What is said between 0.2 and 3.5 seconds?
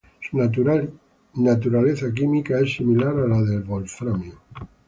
Su naturaleza química es similar a la